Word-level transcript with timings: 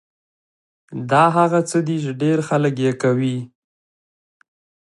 دا 1.11 1.23
هغه 1.37 1.59
څه 1.69 1.77
دي 1.87 1.97
چې 2.03 2.11
ډېر 2.21 2.37
خلک 2.49 2.75
يې 2.85 2.91
کوي. 3.01 3.37